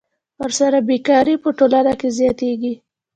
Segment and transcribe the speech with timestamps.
[0.41, 2.73] ورسره بېکاري په ټولنه کې زیاتېږي